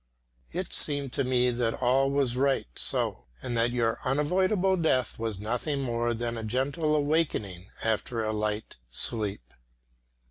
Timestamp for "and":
3.43-3.55